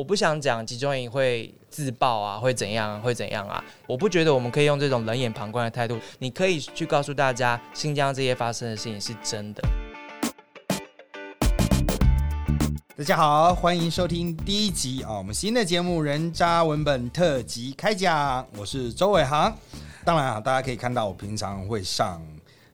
[0.00, 3.62] 我不想讲集中营会自爆啊，会怎样，会怎样啊？
[3.86, 6.00] 我不觉得我们可以用这种冷眼旁观的态度。
[6.20, 9.62] 你可以去告诉大家，新疆这些发生的事情是真的。
[12.96, 19.54] 大家好，欢迎收听第一集啊，我们新的节目《人渣文本特辑》开讲，我是周伟航。
[20.02, 22.22] 当然啊，大家可以看到我平常会上。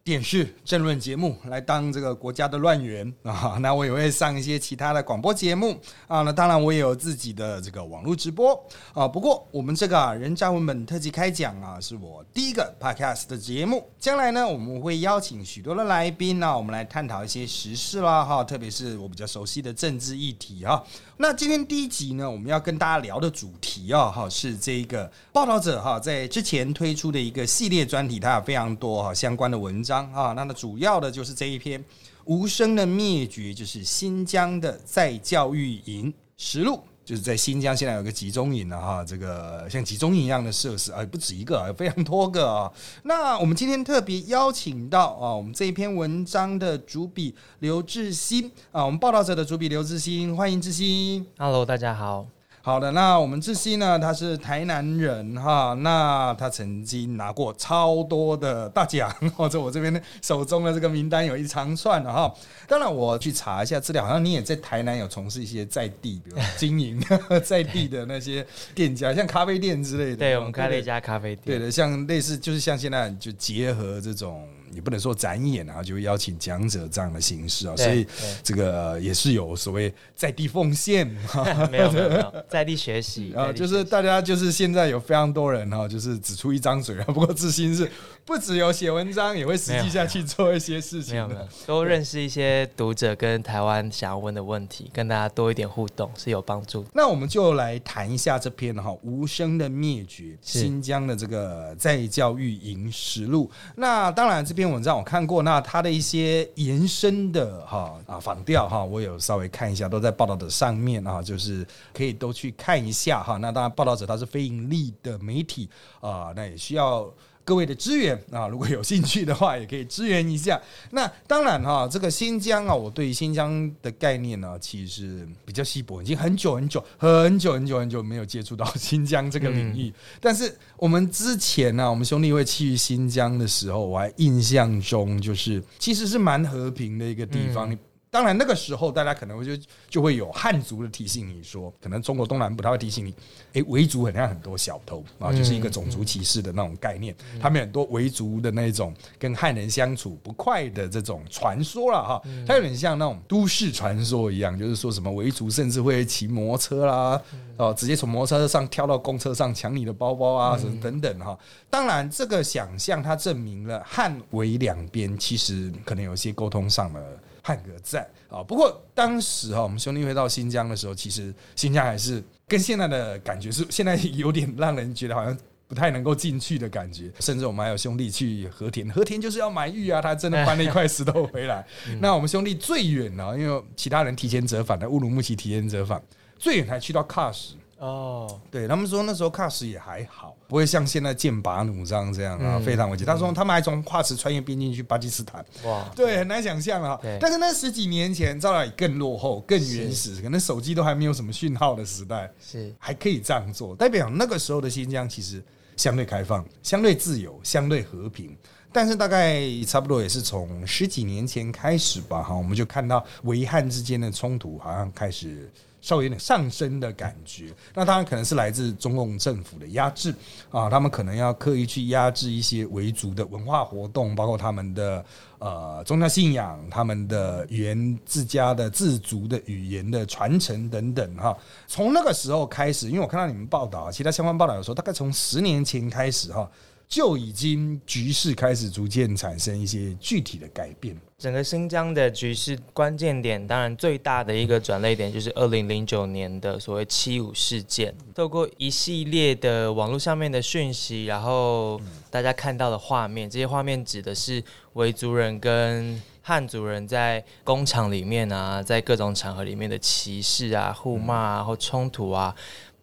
[0.07, 8.55] 电视政论节目来当这个国家的乱源 啊，那我也会上一些其他的广播节目啊，那当然我也有自己的这个网络直播
[8.95, 9.09] 啊。
[9.09, 13.85] 不过我们这个啊人渣文本特辑开讲啊，是我第一个 podcast 的节目。
[13.99, 20.85] 将来呢，我们会邀请许多的来宾呢，我们来探讨一些时事啦哈，特别是我比较熟悉的政治议题哈。
[21.17, 30.33] 那今天第一集呢，我们要跟大家聊的主题啊，哈，是这一个报道者哈，在之前推出的一个系列专题，它有非常多哈相关的文章啊。
[30.33, 31.81] 那么主要的就是这一篇
[32.25, 36.81] 《无声的灭绝》，就是新疆的再教育营实录。
[37.05, 42.69] 就是在新疆，现在有个集中营了哈，这个像集中营一样的设施啊，不止一个，有非常多个啊。
[43.05, 51.25] 那我们今天特别邀请到啊，我们这一篇文章的主笔刘志新啊，我们报道者的主笔刘志新，欢迎志新。
[51.39, 52.36] Hello，大家好。
[52.67, 53.97] 好的，那我们志熙呢？
[53.97, 62.35] 他是台南人哈，那他曾经拿过超多的大奖，或 者我这边手中的这个名单有一长串的哈。
[62.67, 67.01] 当然，我去查一下资料，好像你也在台南有从事一些在地，比如经营
[67.45, 68.45] 在地的那些
[68.75, 70.17] 店家，像咖啡店之类的。
[70.17, 71.61] 对，我们开了一家咖啡店。
[71.61, 74.45] 对的，像类似就是像现在就结合这种。
[74.77, 78.07] 也不能说展演啊，就邀请讲者这样的形式啊，所以
[78.43, 81.05] 这个也是有所谓在地奉献，
[81.73, 87.91] 没有没有在地学习 啊，就是大家就是现在有非常多人哈，就是只出一张嘴啊，不过自信是。
[88.27, 91.15] 不只有写文章，也会实际下去做一些事情。
[91.15, 96.85] 没有，没有，多认识一些读者跟台湾想要问的问题，跟大家多一点互动是有帮助。
[96.93, 103.49] 那我们就来谈一下这篇哈《无声的灭绝：新疆的这个在教育营实录》。
[103.77, 113.37] 那当然，这篇文章我看过，那它的一些延伸的哈啊仿调哈，我有稍微看一下，都在报道的上面啊，就是可以都去看一下哈。
[113.37, 115.69] 那当然，报道者他是非盈利的媒体
[116.01, 117.11] 啊，那也需要。
[117.47, 120.61] 各位的支援啊，如果有兴趣的话，也可以支援一下。
[120.91, 129.95] 那当然哈，这个新疆啊，我对新疆的概念呢，其实比较稀薄，已经很久很久很久很久很久没有接触到新疆这个领域。
[130.21, 137.71] 但是我们之前呢，我们兄弟会去新疆的时候，我还印象中就是其实是蛮和平的一个地方。
[138.17, 143.15] 当然，那个时候大家可能会就就会有汉族的提醒你说，可能中国东南部他会提醒你，
[143.53, 147.15] 哎，维族很像很多小偷啊，就是一个种族歧视的那种概念。
[147.39, 157.21] 他们很多维族的那种跟汉人相处不快的这种传说了哈，它有点像那种都市传说一样，就是说什么维族甚至会骑摩托车啦，
[157.59, 161.39] 哦，直接从摩托车上跳到公车上抢你的包包啊，什么等等哈。
[161.69, 167.19] 当然，这个想象它证明了汉维两边其实可能有些沟通上的。
[167.47, 177.09] 汉格在啊，不过当时哈，我们兄弟会到新疆的时候，其实新疆还是跟现在的感觉是，现在有点让人觉得好像不太能够进去的感觉。
[177.21, 181.65] 甚至我们还有兄弟去和田，和田就是要买玉啊，他真的搬了一块石头回来。
[182.01, 186.03] 那我们兄弟最远呢，因为其他人提前折返的乌鲁木齐提前折返，
[186.37, 187.55] 最远还去到喀什。
[187.79, 193.07] 哦，对他们说那时候喀什也还好，不会像现在剑拔弩张这样啊，非常危险。
[193.07, 196.99] 他说他们还从喀什穿越边境去巴基斯坦，哇，对，很难想象啊。
[197.21, 205.45] 但是那十几年前，照理更落后、更原始，可能手机都还没有什么讯号的时代，是还可以这样做，代表那个时候的新疆其实
[205.77, 208.35] 相对开放、相对自由、相对和平。
[208.73, 215.53] 但是大概差不多也是从十几年前开始吧，哈，我们就看到维汉之间的冲突好像开始。
[215.87, 220.13] 稍微有点上升的感觉，那当然可能是来自中共政府的压制
[220.51, 225.05] 啊，他们可能要刻意去压制一些维族的文化活动，包括他们的
[225.39, 231.39] 呃宗教信仰、他们的语言自家的自族的语言的传承等等哈。
[231.69, 236.51] 从那个时候开始，因为我看到你们报道，其他相关报道的时候，大概从十年前开始哈。
[236.89, 240.97] 就已经局势开始逐渐产生一些具体的改变。
[241.19, 247.95] 整个新疆的局势关键点，当然最大的一个转捩点就是二零零九年的所谓七五事件。
[248.15, 251.81] 透过一系列的网络上面的讯息，然后
[252.11, 254.45] 大家看到的画面，这些画面指的是
[254.75, 262.35] 维族人跟汉族人在工厂里面啊，在各种场合里面的歧视啊、互骂啊或冲突啊。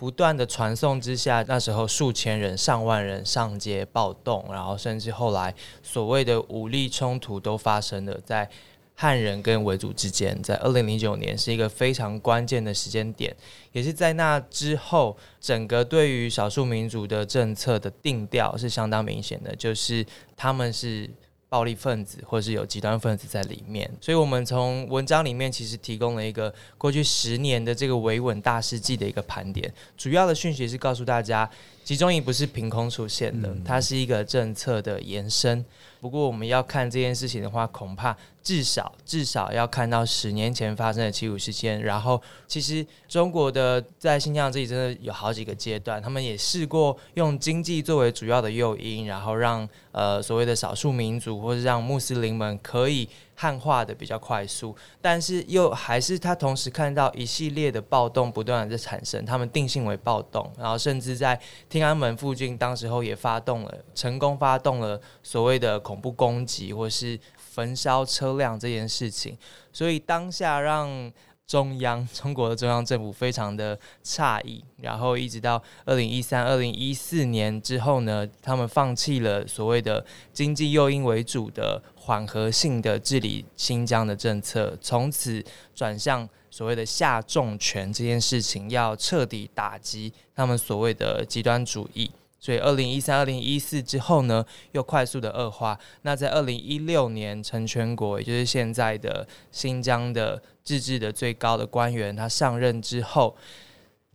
[0.03, 8.49] 不断的传送之下，那时候数千人、上万人上街暴动，然后甚至后来所谓的武力冲突都发生了，在
[8.95, 13.33] 汉人跟维族之间，在二零零九年是一个非常关键的时间点，
[13.71, 21.09] 也是在那之后，整个对于少数民族的政策的定调是相当明显的，就是他们是。
[21.53, 31.47] 暴力分子或是有极端分子在里面，所以我们从文章里面其实提供了一个过去十年的这个维稳大事记的一个盘点，主要的讯息是告诉大家，
[31.83, 35.63] 集中营不是凭空出现的，它是一个政策的延伸。
[35.99, 41.81] 不过我们要看这件事情的话，恐怕至少至少要看到十年前发生的七五事件。
[41.81, 54.75] 然后，其实中国的在新疆这里真的有好几个阶段，他们也试过用经济作为主要的诱因，然后让呃所谓的少数民族或者让穆斯林们可以汉化的比较快速。
[54.99, 61.39] 但是又还是他同时看到一系列的暴动不断的在产生，他们定性为暴动，然后甚至在
[61.69, 65.83] 天安门附近，当时候也发动了成功发动了所谓的。
[65.83, 69.37] 恐怖攻击或是焚烧车辆这件事情，
[69.73, 71.11] 所以当下让
[71.53, 80.03] 中央 中国的中央政府非常的诧异，然后一直到二零一三、二零一四年之后呢，他们放弃了所谓的
[80.33, 85.45] 经济诱因为主的缓和性的治理新疆的政策，从此
[85.75, 92.09] 转向所谓的下重拳这件事情，要彻底打击他们所谓的极端主义。
[92.43, 95.79] 所以，二零一三、二零一四之后呢，又快速的恶化。
[96.01, 103.33] 那在二零一六年，陈全国，也就是现在的新疆的自治的最高的官员，他上任之后，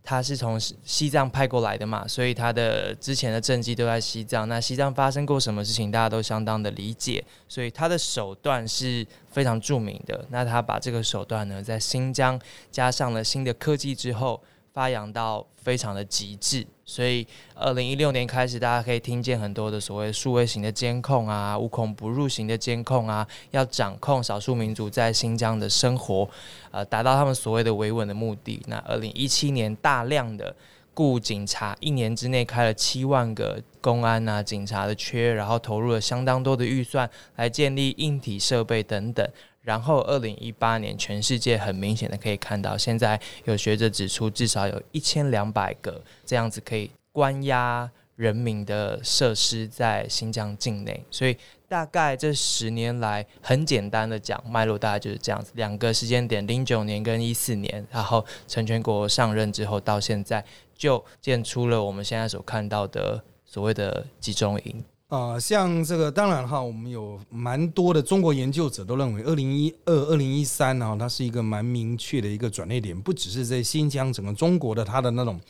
[0.03, 4.47] 他是从西藏派过来的嘛，所以他的之前的政绩都在西藏。
[4.47, 10.23] 那西藏发生过什么事情，大家都相当的理解，所以他的手段是非常著名的。
[10.29, 12.39] 那他把这个手段呢，在新疆
[12.69, 14.39] 加上了新的科技之后。
[14.73, 17.25] 发扬到非常的极致，所以
[17.55, 26.29] 二零一六年开始，大家可以听见很多的所谓数位型的监控啊，无孔不入型的监控啊，要掌控少数民族在新疆的生活，
[26.71, 28.61] 呃，达到他们所谓的维稳的目的。
[28.67, 30.55] 那二零一七年大量的
[30.93, 39.27] 雇警察，一年之内开了七万个公安啊警察的缺，然后投入了相当多的预算来建立硬体设备等等。
[39.61, 51.03] 然后，二零一八年，全世界很明显的可以看到，现在有学者指出，至少有一千两百个这样子可以关押人民的设施在新疆境内。
[51.11, 60.43] 所以，大概这十年来，很简单的讲，脉络大概就是这样子：两个时间点，零九年跟一四年，然后陈全国上任之后到现在，
[60.75, 64.83] 就建出了我们现在所看到的所谓的集中营。
[65.09, 75.41] 啊，像这个，当然哈，我们有蛮多的中国研究者都认为，二零一二、二零一三呢，它是一个蛮明确的一个转捩点，不只是在新疆，整个中国的它的那种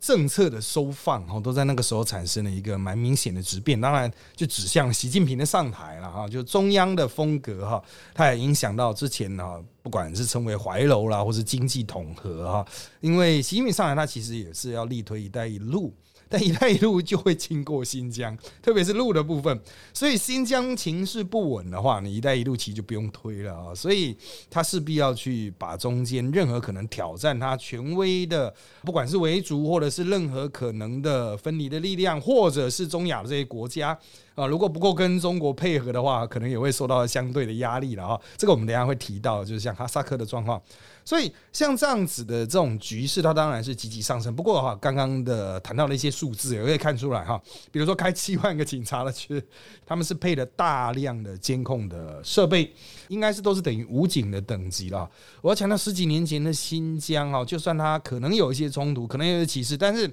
[0.00, 3.80] 政策的收放哈，都在那个时候产生了一个蛮明显的质变。
[3.80, 7.80] 当然，就指向习近平的上台了哈，就中央的风格哈，
[8.12, 12.66] 它也影响到之前呢，不管是称为怀柔啦，或是经济统合哈，
[13.00, 15.94] 因为习近平上台，他其实也是要力推“一带一路”。
[16.34, 19.56] 但一带一路就会经过新疆，特别是路的部分，
[19.92, 23.72] 所以新疆情势不稳的话，你一带一路其实就不用推了啊。
[23.72, 24.16] 所以
[24.50, 28.52] 他势必要去把中间任何可能挑战他权威的，
[28.82, 33.96] 不管是维族或者是任何可能的分离的力量，或者是中亚的这些国家。
[34.34, 38.20] 啊，如果不够跟中国配合的话，可能也会受到相对的压力了啊。
[38.36, 40.60] 这个我们等下会提到，就是像哈萨克的状况。
[41.04, 44.34] 所以像这样子的这种局势，它当然是积极上升。
[44.34, 47.40] 不过哈，刚刚的谈到了一些数字，也可以看出来哈。
[47.70, 49.42] 比如说开七万个警察的区，
[49.84, 52.72] 他们是配了大量的监控的设备，
[53.08, 55.08] 应该是都是等于武警的等级了。
[55.42, 60.10] 我要强调，十几年前的新疆哈，就算它可能有一些冲突，可能有些歧视，但是。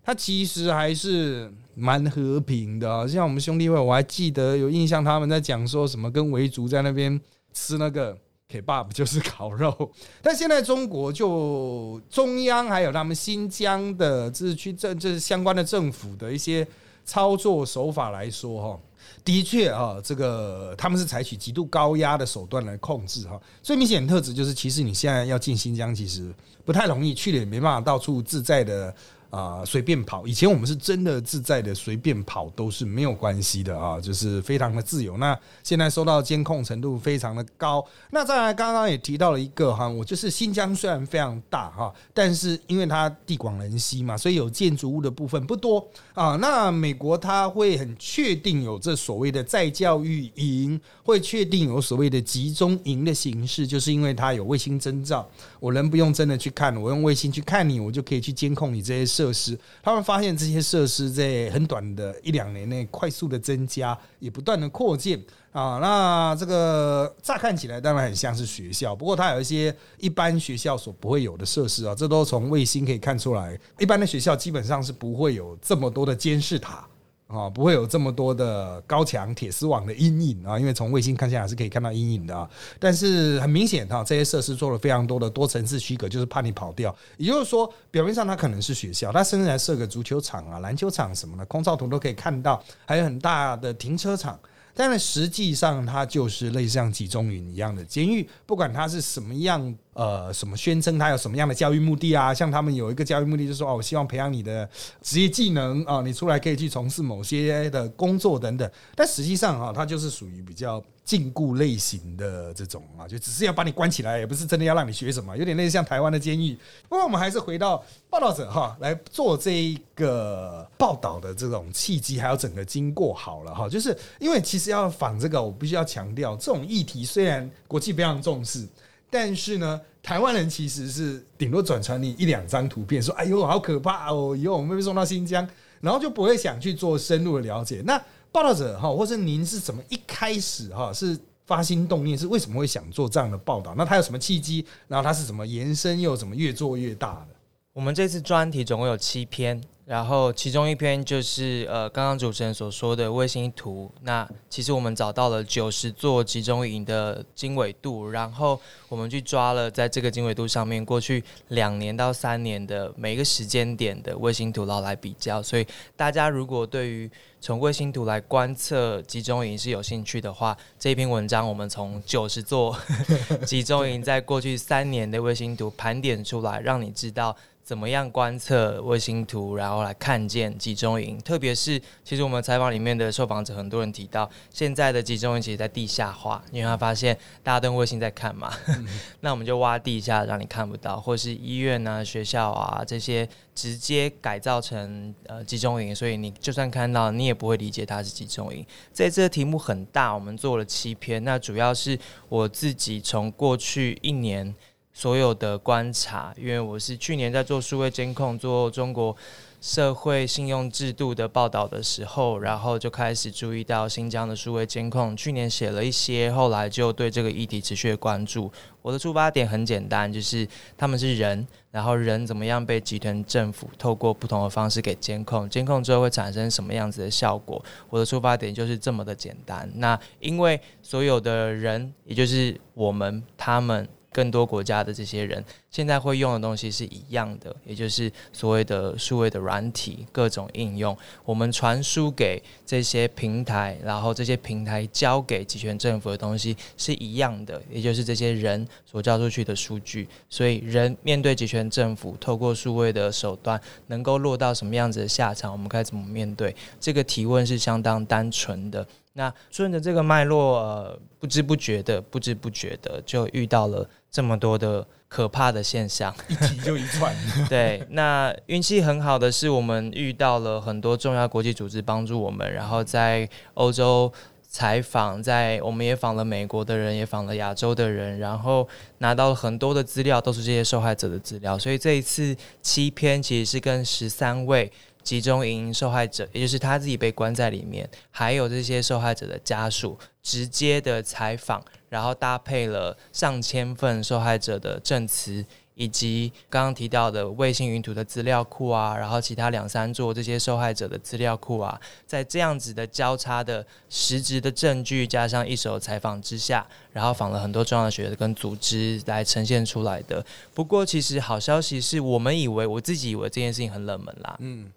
[0.00, 7.20] 它其实还是蛮和平的，就像我们兄弟会，我还记得有印象，他们在讲说什么跟维族在那边
[7.52, 8.16] 吃那个
[8.50, 9.92] kebab，就是烤肉。
[10.22, 16.66] 但现在中国就中央还有他们新疆的自治区政，这是相关的政府的一些
[17.04, 18.80] 操作手法来说，哈，
[19.22, 23.38] 的确啊，这个他们是采取极度高压的手段来控制，哈。
[23.62, 28.94] 最明显的特质就是，其实你现在要进新疆，其实不太容易，去了也没办法到处自在的。
[29.30, 30.26] 啊，随便跑！
[30.26, 35.18] 以前我们是真的自在的，随便跑都是没有关系的啊，就是非常的自由。
[35.18, 37.84] 那现在受到监控程度非常的高。
[38.10, 46.36] 那再来，刚刚也提到了一个哈，我就是新疆虽然非常大哈，但是因为它地广人稀嘛，所以有建筑物的部分不多啊。
[46.36, 55.28] 那美国它会很确定有这所谓的再教育营，会确定有所谓的集中营的形式，就是因为它有卫星征兆，
[55.60, 59.17] 我人不用真的去看，我用卫星去看你，我就可以去监控你这些。
[59.18, 65.20] 设施，他们发现这些设施在很短的一两年内快速的增加，也不断的扩建
[65.50, 65.78] 啊。
[65.82, 73.58] 那这个乍看起来当然很像是学校，不过它有一些一般学校所不会有的设施啊，这都从卫星可以看出来。
[73.80, 76.86] 一般的学校基本上是不会有这么多的监视塔。
[77.28, 82.48] 啊，不会有这么多的高墙铁丝网的阴影啊，因为从卫星看下来是可以看到阴影的啊。
[82.80, 86.94] 但是很明显哈，这些设施做了非常多的多层次区隔，就是怕你跑掉。
[87.18, 94.40] 也就是说，表面上它可能是学校，它甚至还设个足球场啊、篮球场什么的，空照图都可以看到，还有很大的停车场。
[94.74, 99.76] 但是实际上，它就是类似像集中营一样的监狱，不管它是什么样。
[99.98, 102.32] 呃，什么宣称他有什么样的教育目的啊？
[102.32, 104.68] 像他们有一个教育目的，就是说哦，我希望培养你的
[105.02, 108.70] 职业技能啊，你出来可以去从事某些的工作等等。
[108.94, 116.56] 但实际上啊，它就是属于比较禁锢类型的这种啊，就只是要把你关起来，也不是真的要让你学什么，有点类似像台湾的监狱。
[116.88, 128.64] 不过我们还是回到报道者哈来做这一个报道的这种契机，还有整个经过好了哈，就是因为其实要仿这个，我必须要强调，这种议题虽然国际非常重视。
[129.10, 134.36] 但是呢，台湾人其实是顶多转传你一两张图片，说：“哎呦，好可怕哦！
[134.36, 135.48] 以后我们会被送到新疆。”
[135.80, 137.82] 然后就不会想去做深入的了解。
[137.86, 137.96] 那
[138.32, 143.74] 报道者哈，或者您是怎么一开始哈是发心动念，是为什么会想做这样的报道？
[143.76, 144.66] 那他有什么契机？
[144.88, 147.36] 然后他是怎么延伸，又怎么越做越大的？
[147.72, 149.62] 我们这次专题总共有七篇。
[149.88, 153.90] 然后其中一篇就是呃，刚刚主持人所说的卫星图。
[154.02, 165.42] 那其实我们找到了九十座集中营的经纬度，然后我们去抓了在这个经纬度上面过去两年到三年的每一个时间点的卫星图，然后来比较。
[165.42, 165.66] 所以
[165.96, 172.76] 大家如果对于从卫星图来观测集中营是有兴趣的话，这篇文章我们从九十座
[173.46, 177.34] 集中营在过去三年的卫星图盘点出来，让你知道。
[177.68, 181.18] 怎么样观测卫星图，然后来看见集中营？
[181.18, 188.50] 特别是，其实我们采访里面的受访者，很多人提到，现在的集中营其实在地下化，因为他发现大家都用卫星在看嘛，
[189.20, 198.64] 那我们就挖地下，让你看不到，或是医院啊、学校啊这些直接改造成呃集中营，所以你就算看到，你也不会理解它是集中营。
[198.94, 201.98] 在这个题目很大，我们做了七篇，那主要是
[202.30, 204.54] 我自己从过去一年。
[204.98, 209.16] 所有的观察，因为我是去年在做数位监控、做中国
[209.60, 215.16] 社会信用制度的报道的时候，然后就开始注意到新疆的数位监控。
[215.16, 218.50] 去年写了一些，后来就对这个议题持续关注。
[218.82, 220.44] 我的出发点很简单，就是
[220.76, 227.64] 他们是人，然后人怎么样被集团政府透过不同的方式给监控，监控之后会产生什么样子的效果？
[227.88, 229.70] 我的出发点就是这么的简单。
[229.76, 233.88] 那因为所有的人，也就是我们、他们。
[234.12, 240.96] 更多国家的这些人现在会用的东西是一样的，也就是所谓的数位的软体各种应用。
[241.24, 250.08] 我们传输给这些平台，然后这些平台交给集权政府的东西是一样的，也就是这些人所交出去的数据。
[250.30, 255.52] 所以，人面对集权政府，透过数位的手段，能够落到什么样子的下场？
[255.52, 256.54] 我们该怎么面对？
[256.80, 258.86] 这个提问是相当单纯的。
[259.12, 263.88] 那顺着这个脉络，呃，不知不觉的，不知不觉的，就遇到了。
[264.10, 267.14] 这么多的可怕的现象， 一提就一串。
[267.48, 274.12] 对，那运气很好的是，我们遇到了很多重要国际组织帮助我们，然后在欧洲
[274.48, 278.66] 采访，在我们也访了美国的人，也访了亚洲的人，然后
[278.98, 281.58] 拿到了很多的资料，都是这些受害者的资料。
[281.58, 284.72] 所以这一次七篇其实是跟十三位。
[285.08, 295.42] 集中营受害者，也就是他自己被关在里面，还有这些受害者的家属直接的采访，然后搭配了上千份受害者的证词，
[295.78, 310.24] 以及刚刚提到的卫星云图的资料库啊，然后其他两三座这些受害者的资料库啊，在这样子的交叉的实质的证据加上一手采访之下，然后访了很多重要的学者跟组织来呈现出来的。
[310.52, 314.72] 不过，其实好消息是我们以为，我自己以为这件事情很冷门啦，嗯。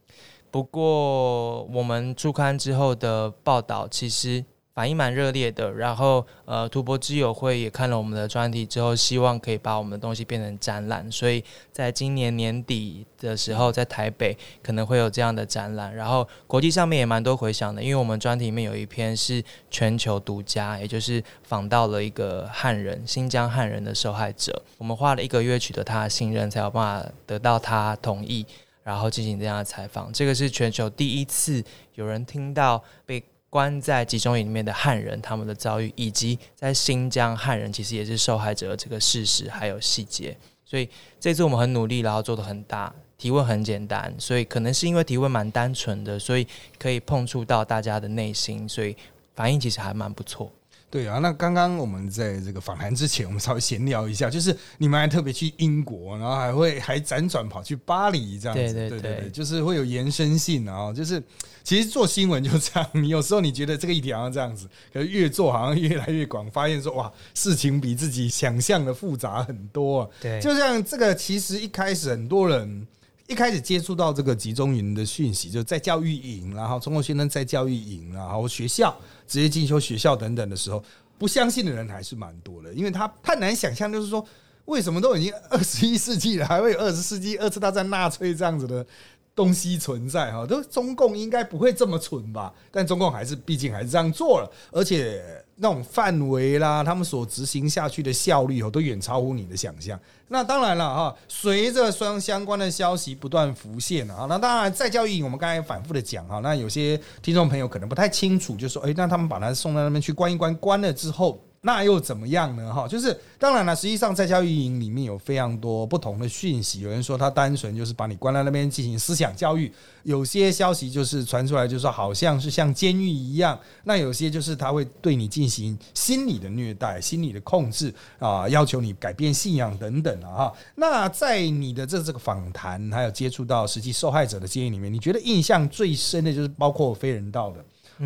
[0.51, 4.43] 不过，我们出刊之后的报道其实
[4.81, 5.71] 反应蛮热烈的。
[5.71, 11.07] 然后，呃，图博之友会也看了我们的专题之后，希望可以把我们的东西变成展览。
[11.11, 15.93] 所以在今年年底的时候，在台北可能会有这样的展览。
[15.95, 24.59] 然后，国际上面也蛮多回响的，因为我们专题里面有一篇是全球独家，也就是访到了一个汉人，新疆汉人的受害者。
[24.79, 28.43] 我们花了一个月取得他的信任，才有办法得到他同意。
[28.83, 40.35] 然后进行这样的采访，这个是全球第一次有人听到被关在集中营里面的汉人他们的遭遇，以及在新疆汉人其实也是受害者这个事实还有细节。
[40.63, 40.87] 所以
[41.19, 42.91] 这次我们很努力，然后做的很大。
[43.17, 46.47] 提问很简单，所以可能是因为提问蛮单纯的，所以
[46.79, 48.95] 可以碰触到大家的内心，所以
[49.35, 50.49] 反应其实还蛮不错。
[50.91, 60.91] 对啊，那刚刚我们在这个访谈之前，我们稍微闲聊一下，就是你们还特别去英国，然后还会还辗转跑去巴黎这样子，对对对，就是会有延伸性啊。
[60.91, 61.23] 就是
[61.63, 70.11] 其实做新闻就这样， 你有时候你觉得这个议题好像这样子，可是越做好像越来越广，发现说哇，事情比自己想象的复杂很多。
[70.19, 72.85] 对，就像这个，其实一开始很多人。
[73.31, 78.93] 一开始接触到这个集中营的讯息，就在教育营，然后中国学生在教育营，然后学校
[79.25, 80.83] 职业进修学校等等的时候，
[81.17, 84.21] 不相信的人还是蛮多的，因为他太难想象，就是说
[84.65, 88.85] 为什么都已经 二十一世纪了，还会有二十世纪二次大战纳粹这样子的。
[89.33, 92.53] 东西存在哈，都中共应该不会这么蠢吧？
[92.69, 95.23] 但中共还是毕竟还是这样做了，而且
[95.61, 99.99] 那种范围啦，他们所执行下去的效率哦，都远超乎你的想象。
[100.27, 111.39] 那当然了哈，随着相相关的消息不断浮现啊，那当然在教育，我们刚才反复的讲哈，那有些听众朋友可能不太清楚，就说哎，那他们把他送到那边去关一关，关了之后。
[111.63, 112.73] 那又怎么样呢？
[112.73, 116.79] 哈，就是当然了，实际上在教育营里面有非常多不同的讯息。
[116.79, 123.59] 有人说他单纯就是把你关在那边进行思想教育，有些消息就是传出来，就是说好像是像监狱一样。
[123.83, 130.49] 那有些就是他会对你进行心理的虐待、心理的控制啊，要求你改变信仰等等啊。
[130.49, 137.63] 哈，那在你的这这个访谈还有接触到实际受害者的经验里面，你觉得印象最深的就是包括非人道的，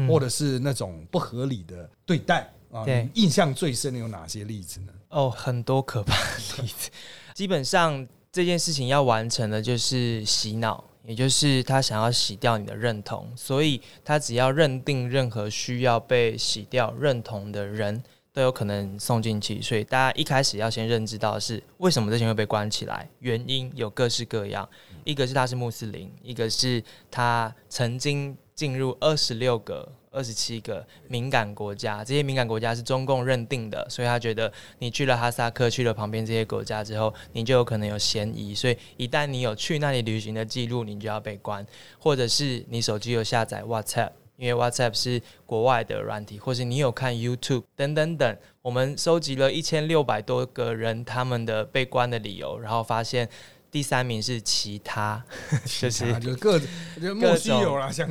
[0.09, 2.51] 或者是那种不合理的对待。
[2.83, 4.91] 对，印象最深的有哪些例子呢？
[5.09, 6.89] 哦，很多可怕的 例子。
[7.33, 18.03] 基本上这件事情要完成的就是洗脑，也就是他想要洗掉你的认同，所以他只要认定任何需要被洗掉认同的人
[18.33, 19.61] 都有可能送进去。
[19.61, 24.67] 所以大家一开始要先认知到是为什么这些会被关起来，原因有各式各样。
[25.03, 29.89] 一个是他是穆斯林，一个是他曾经进入二十六个。
[30.15, 41.65] 二十七个敏感国家，这些敏感国家是中共认定的，所以他觉得你去了哈萨克，去了旁边这些国家之后，你就有可能有嫌疑，所以一旦你有去那里旅行的记录，你就要被关，
[41.99, 53.29] 或者是你手机有下载 WhatsApp，因为 WhatsApp 是国外的软体，或是你有看 YouTube 等等等，我们收集了一千六百多个人他们的被关的理由，然后发现。
[53.75, 55.21] 第三名是其他，
[55.81, 56.57] 就是就各
[56.97, 57.61] 各种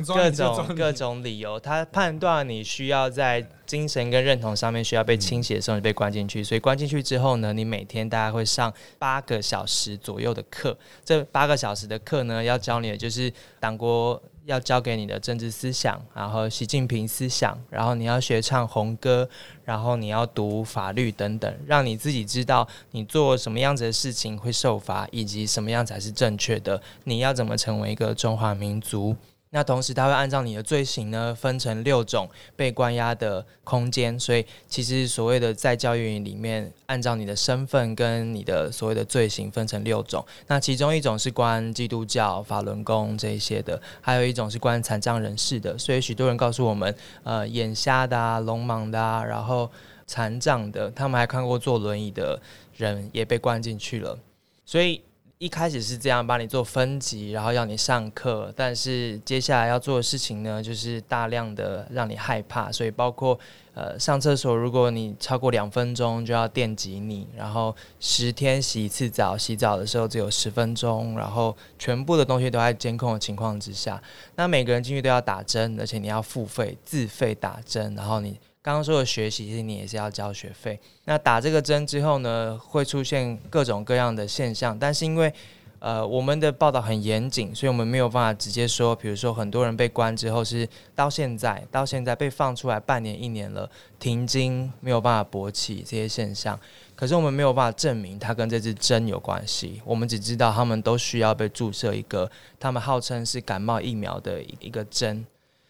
[0.05, 6.43] 各种各种理由，他判断你需要在精神跟认同上面需要被倾斜的时候，你被关进去。
[6.43, 10.77] 所以关进去之后呢，你每天大概会上八个小时左右的课。
[11.03, 14.21] 这八个小时的课呢，要教你的就是党国。
[14.45, 19.27] 要教给你的政治思想，然后习近平思想，然后你要学唱红歌，
[19.63, 26.79] 然后你要读法律等等，让你自己知道你做什么样子的事情会受罚，以及什么样才是正确的。
[27.05, 29.15] 你要怎么成为一个中华民族？
[29.51, 34.19] 那同时，他会按照你的罪行呢，分成六种被关押的空间。
[34.19, 40.25] 所以，其实所谓的在教育里面，按照你的身份跟你的所谓的罪行分成六种。
[40.47, 45.77] 那其中一种是关基督教、法轮功这一些的，还有一种是关残障人士的。
[45.77, 49.71] 所以，许多人告诉我们，呃，眼瞎的啊、聋盲的啊，然后
[50.05, 52.37] 残障的，他们还看过坐轮椅的
[52.75, 54.19] 人也被关进去了。
[54.65, 55.01] 所以。
[55.37, 63.37] 一开始是这样帮你做分级，然后要你上课，但是接下来要做的事情呢，就是大量的让你害怕，所以包括
[63.73, 74.01] 呃上厕所，如果你超过两分钟就要电击你，然后十天洗一次澡，洗澡的时候只有十分钟，然后全部的东西都在监控的情况之下，
[74.37, 78.39] 那每个人进去都要打针，而且你要付费自费打针，然后你。
[78.65, 80.79] 刚刚说的学习，其实你也是要交学费。
[81.03, 84.75] 那打这个针之后呢，会出现各种各样的现象。
[84.79, 85.31] 但是因为
[85.77, 96.59] 呃我们的报道很严谨，所以我们没有办法直接说，比如说很多人被关之后是到现在到现在被放出来半年一年了，停经没有办法勃起这些现象。
[96.95, 99.79] 可是我们没有办法证明它跟这支针有关系。
[99.85, 105.23] 我们只知道他们都需要被注射一个，他们号称是感冒疫苗的一个针。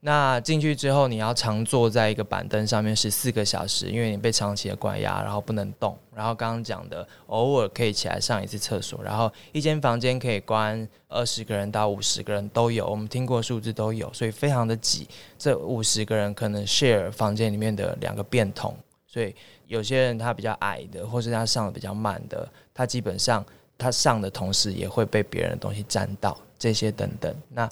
[0.06, 5.98] 那进去之后，你要常坐在一个板凳上面十四个小时，因为你被长期的关押，然后不能动。
[6.14, 9.02] 然后刚刚讲的，偶尔可以起来上一次厕所。
[9.04, 15.08] 然后一间房间可以关二十个人到五十个人都有，我们听过数字都有，所以非常的挤。
[15.40, 19.34] 这五十个人可能 share 房间里面的两个便桶，所以
[19.66, 23.44] 有些人他比较矮的，或是他上的比较慢的，他基本上
[23.76, 27.36] 他上的同时也会被别人的东西沾到，这些等等。
[27.50, 27.68] 那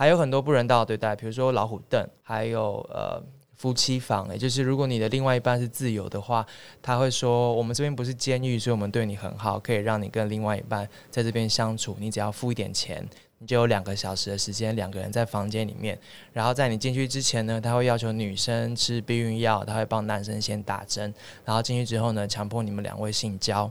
[0.00, 3.22] 还有很多不人道的对待，比如说老虎凳，还有呃
[3.54, 6.46] 夫妻房，也就是如果你的另外一半是自由的话，
[6.80, 11.94] 他会说我们这边不是监狱，所以我们对你很好，可以让你跟另外一半在这边相处。
[12.00, 13.06] 你只要付一点钱，
[13.40, 15.98] 你就有两个小时的时间，两个人在房间里面。
[16.32, 21.12] 然后在你进去之前呢，他会要求女生吃避孕药，他会帮男生先打针。
[21.44, 23.70] 然后进去之后呢，强迫你们两位性交。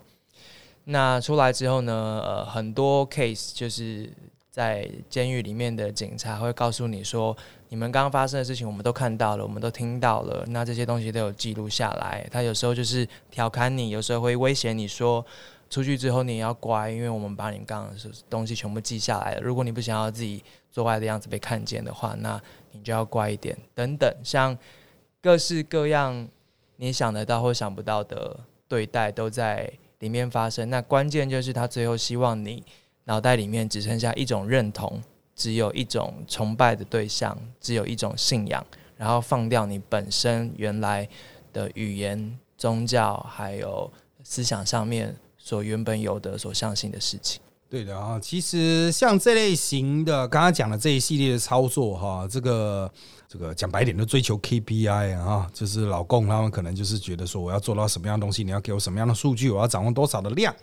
[0.84, 4.14] 那出来之后呢，呃，很多 case 就是
[4.60, 7.36] 在监狱里面的警察会告诉你说。
[7.72, 10.44] 你们刚刚发生的事情，我们都看到了，我们都听到了。
[10.48, 12.28] 那这些东西都有记录下来。
[12.32, 15.24] 他有时候就是调侃你，有时候会威胁你说，
[15.70, 19.42] 出去之后你要乖，因为我们把你刚刚的东西全部记下来了。
[19.42, 22.42] 如果你不想要自己做坏的样子被看见的话，那
[22.72, 23.56] 你就要乖一点。
[23.76, 24.58] 等等，像
[25.22, 26.28] 各式各样
[26.78, 28.36] 你想得到或想不到的
[28.68, 30.68] 对待都在里面发生。
[30.72, 32.64] 那关键就是他最后希望你
[33.10, 35.02] 脑袋里面只剩下一种认同。
[35.36, 38.62] 只有一种崇拜的对象，只有一种信仰，
[38.98, 41.08] 然后放掉你本身原来
[41.54, 43.90] 的语言、宗教，还有
[44.22, 47.40] 思想上面所原本有的、所相信的事情。
[47.70, 52.92] 对的啊，其实像这类型的刚刚讲的这一系列的操作哈，这个
[53.26, 60.54] 这个讲白点，都追求 KPI 啊，就是老公他们可能就是觉得说，我要做到什么样的东西，你要给我什么样的数据，我要掌握多少的量。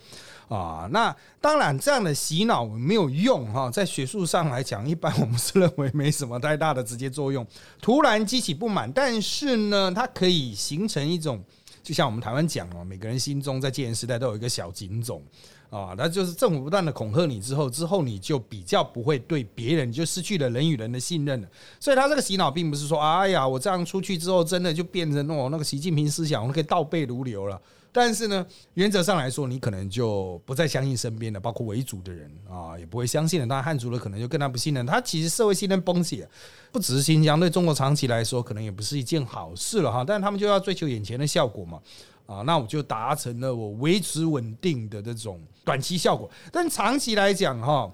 [0.48, 3.68] 啊，那当然，这样的洗脑没有用哈。
[3.68, 7.44] 在学术上来讲，一般 我们是认为没什么太大的直接作用。
[7.82, 11.42] 突然激起不满，但是呢，它可以形成一种，
[11.82, 15.20] 就像我们台湾讲哦，每个人心中在戒严时代都有一个小警种
[15.68, 15.94] 啊。
[15.98, 21.48] 那就是政府不断的恐吓你之后，之后你就比较不会对别人就失去了人与人的信任了。
[21.80, 27.60] 所以，他这个洗脑并不是说，哎呀，我这样出去之后，真的就变成哦那个习近平思想，我可以倒背如流了。
[27.96, 33.46] 但是呢，原则上来说，你可能就不再相信身边的，包括维族的人啊，也不会相信了。
[33.46, 34.84] 当然，汉族的可能就更加不信任。
[34.84, 36.28] 他其实社会信任崩解，
[36.70, 40.04] 不只是新疆，对中国长期来说，可能也不是一件好事了哈。
[40.06, 41.80] 但他们就要追求眼前的效果嘛，
[42.26, 46.30] 啊，那我就达成了我维持稳定的这种短期效果。
[46.52, 47.90] 但长期来讲哈，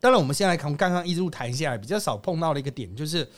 [0.00, 3.28] 当然我们现在从刚刚一路谈下来，比较少碰到的一个点就是。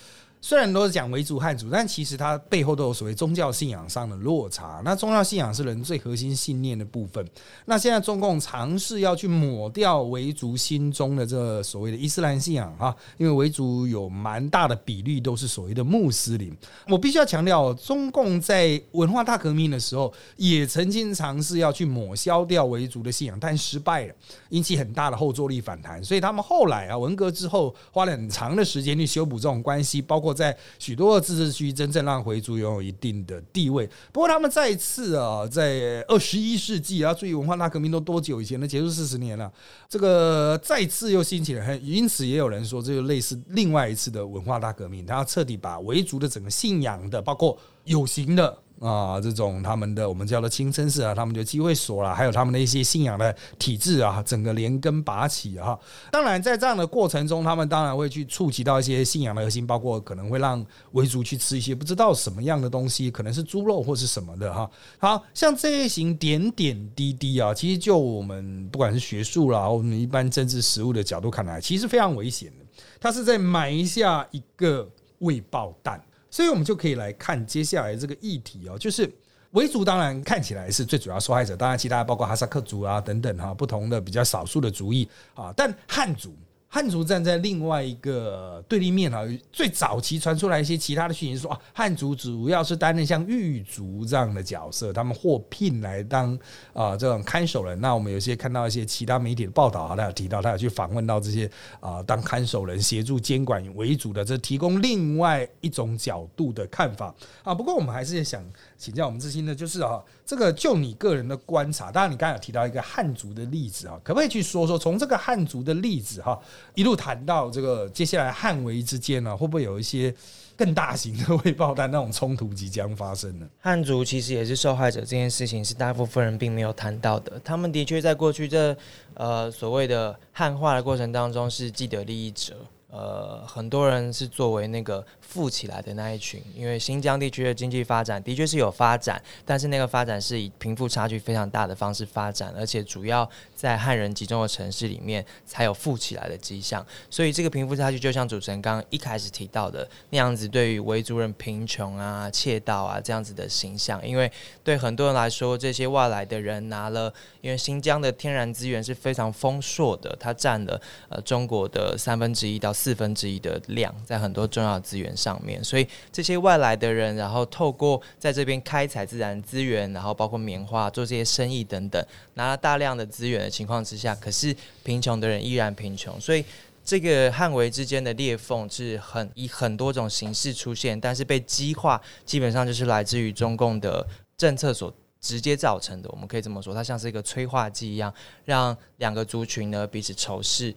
[0.40, 4.80] 虽然都是讲维族汉族，但其实它背后都有所谓宗教信仰上的落差。
[4.84, 7.28] 那宗教信仰是人最核心信念的部分。
[7.64, 16.56] 那现在中共尝试要去抹掉维族心中的这所谓的伊斯兰信仰啊，因为维族有蛮大的比例都是所谓的穆斯林。
[16.86, 24.14] 我必须要强调，中共在文化大革命的时候也曾经尝试要去抹消掉维族的信仰，但失败了，
[24.50, 26.02] 引起很大的后坐力反弹。
[26.04, 30.27] 所以他们后来啊，文革之后花了很长的时间去修补这种关系，包括。
[30.32, 33.88] 在许多自治区，真正让回族拥有一定的地位。
[34.12, 38.66] 不过，他们再次啊，在二十一世纪啊，注意文化大革命都多久以前呢？
[38.66, 39.52] 结束四十年了，
[39.88, 41.76] 这个再次又兴起了。
[41.78, 48.58] 因此，也有人说，这就类似另外一次的文化大革命，他要彻底把维族的整个信仰的，包括有形的。
[48.80, 55.76] 啊，这种他们的我们叫做清真寺啊，他们就机会所啦，还有他们的一些信仰的体制啊，整个连根拔起啊。
[56.12, 64.70] 当然，在这样的过程中，他们当然会去触及到一些信仰的核心，包括可能会让维族去吃一些不知道什么样的东西，可能是猪肉或是什么的哈。
[64.98, 72.64] 好像这一型点点滴滴啊，其实就我们不管是学术啦，我们一般政治实务的角度看来，其实非常危险的。
[73.00, 74.88] 他是在埋下一个
[75.18, 76.00] 未爆弹。
[76.30, 79.10] 所以我们就可以来看接下来这个议题哦，就是
[79.52, 86.34] 维族当然看起来是最主要受害者，当然其他包括哈萨克族啊等等哈，不同的比较少数的族裔啊，但汉族。
[86.70, 96.38] 汉族站在另外一个对立面啊，最早期传出来一些其他的讯息说啊，汉族主要是担任像狱卒这样的角色，他们获聘来当
[96.74, 97.80] 啊这种看守人。
[97.80, 101.50] 那我们有些看到一些其他媒体的报道啊，他有提到他有去访问到这些
[101.80, 107.54] 啊当看守人协助监管为主的，这提供另外一种角度的看法啊。
[107.54, 108.44] 不过我们还是想。
[108.78, 116.40] 请教我们志新的，就是啊，这个就你个人的观察，当然你刚才有提到一个汉族的例子啊，可不可以去说说从这个汉族的例子哈，
[116.76, 120.14] 一路谈到这个接下来汉维之间呢，会不会有一些
[120.56, 123.46] 更大型的未爆弹那种冲突即将发生呢？
[123.58, 127.40] 汉族其实也是受害者，这件事情是大部分人并没有谈到的。
[127.44, 128.76] 他们的确在过去这
[129.14, 132.54] 呃所谓的汉化的过程当中是既得利益者。
[132.90, 146.84] 呃，很多人是作为那个富起来的那一群，因为新疆地区的经济发展的确是有发展，但是那个发展是以贫富差距非常大的方式发展，而且主要在汉人集中的城市里面才有富起来的迹象。
[147.10, 154.32] 所以这个贫富差距就像主持人刚刚一开始提到的那样子，对于维族人贫穷啊、窃盗啊这样子的形象，因为
[154.64, 162.72] 对很多人来说，这些外来的人拿了，因为新疆的天然资源是非常丰硕的，它占了呃中国的三分之一到。
[162.78, 165.62] 四分之一的量，在很多重要资源上面。
[165.64, 172.00] 所以这些外来的人，然后透过在这边开采自然资源，然后包括棉花做这些生意等等，
[172.34, 176.20] 拿了大量的资源的情况之下，可是贫穷的人依然贫穷。
[176.20, 176.44] 所以
[176.84, 184.94] 这个汉维之间的裂缝是很以很多种形式出现，但是被激化，基本上就是来自于中共的政策所。
[185.20, 188.14] 直接造成的，我们可以这么说，它像是一个催化剂一样，
[188.44, 190.72] 让两个族群呢彼此仇视。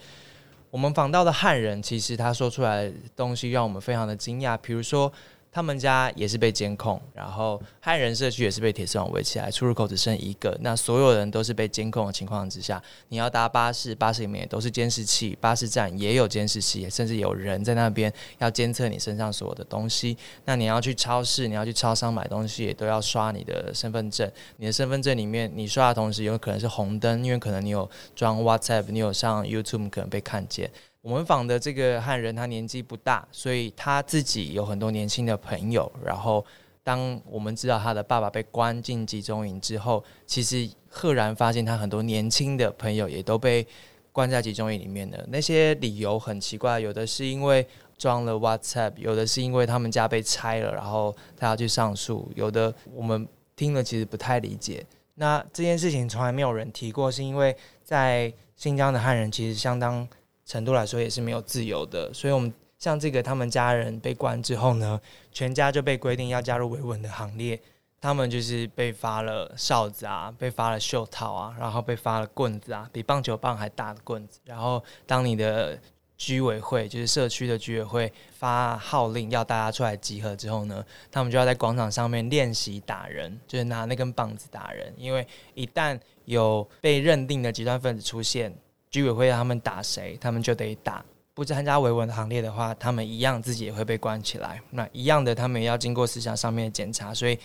[0.71, 5.11] 我们访到的汉人，其实他说出来的东西让我们非常的惊讶，比如说。
[5.51, 10.57] 他们家也是被监控，然后汉人社区也是被铁丝网围起来，出入口只剩一个。
[10.61, 20.17] 那所有人都是被监控的情况之下，你要搭巴士，巴士里面也都是监视器，巴士站也有监视器，甚至有人在那边要监测你身上所有的东西。
[20.45, 24.31] 那你要去超市，你要去超商买东西，也都要刷你的身份证。
[24.55, 30.71] 你的身份证里面，你刷的同时有可能是红灯，因为可能你有装 WhatsApp，你有上 YouTube，可能被看见。
[31.01, 35.91] 我们访的这个汉人，他年纪不大，所以他自己有很多年轻的朋友。
[36.05, 36.45] 然后，
[36.83, 43.65] 当我们知道他的爸爸被关进集中营之后，其实赫然发现他很多年轻的朋友也都被
[44.11, 45.25] 关在集中营里面的。
[45.31, 52.31] 那些理由很奇怪，有的是因为装了 WhatsApp，有的是因为他们家被拆了，然后他要去上诉。
[52.35, 54.85] 有的我们听了其实不太理解。
[55.15, 60.07] 那这件事情从来没有人提过，是因为在新疆的汉人其实相当。
[60.45, 64.99] 程度来说也是没有自由的，所以，我们像这个他们家人被关之后呢，
[65.31, 67.59] 全家就被规定要加入维稳的行列。
[68.03, 74.39] 他们就是被发了哨子啊，被发了袖套啊，然后被发了棍子啊，比棒球棒还大的棍子。
[74.43, 75.79] 然后，当你的
[76.17, 84.91] 居委会，就是社区的居委会发号令要大家出来集合之后呢，他们就要在广场上面练习打人，就是拿那根棒子打人。
[84.97, 88.51] 因为一旦有被认定的极端分子出现，
[88.91, 91.03] 居委会他们打谁，他们就得打。
[91.33, 94.61] 不参加维稳的行列的话，他们一样自己也会被关起来。
[94.69, 97.39] 那一样的，他们也要经过思想上面的检查，所以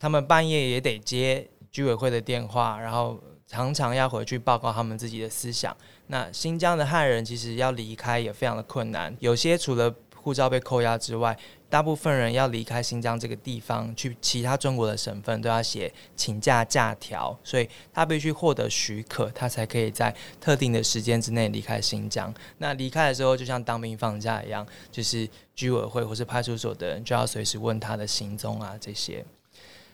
[0.00, 5.76] 他们半夜也得接居委会的电话，然后常常要回去报告他们自己的思想。
[6.06, 11.38] 那新疆的汉人其实要离开也非常的困难，有些除了护照被扣押之外。
[11.68, 22.32] 大部分人要离开新疆这个地方，去其他中国的省份，都要写请假假条，所以他必须获得许可，他才可以在特定的时间之内离开新疆。
[22.58, 28.76] 那离开的时候，就像当兵放假一样，就是居委会或是派出所的人就要随时问他的行踪啊。
[28.80, 29.24] 这些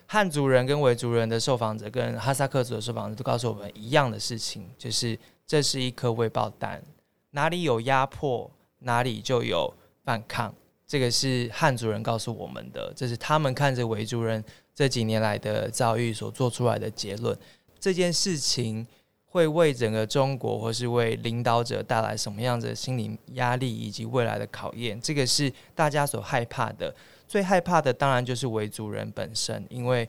[0.05, 6.83] 汉族人跟维族人的受访者跟哈萨克族的受访者都告诉我们一样的事情，就是这是一颗未爆弹，
[7.31, 10.53] 哪里有压迫，哪里就有反抗。
[10.93, 14.43] 这个是汉族人告诉我们的，这是他们看着维族人
[14.75, 17.35] 这几年来的遭遇所做出来的结论。
[17.79, 18.85] 这件事情
[19.25, 25.01] 会为整个中国，或是为领导者带来什么样的心理压力以及未来的考验？
[25.01, 26.93] 这个是大家所害怕的。
[27.27, 30.07] 最害怕的当然就是维族人本身，因为